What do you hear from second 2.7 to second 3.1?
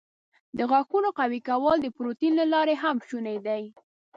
هم